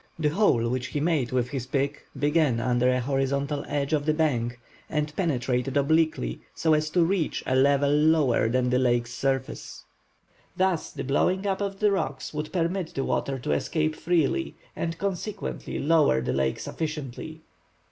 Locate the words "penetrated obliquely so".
5.15-6.73